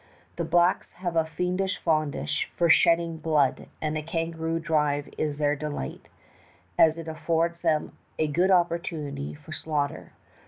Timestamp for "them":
7.61-7.95